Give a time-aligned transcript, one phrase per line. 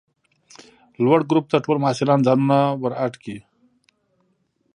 [1.03, 3.37] لوړ ګروپ ته ټوله محصلان ځانونه ور اډ کئ!